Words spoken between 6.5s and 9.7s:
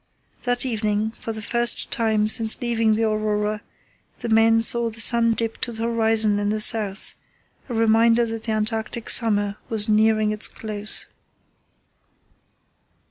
south, a reminder that the Antarctic summer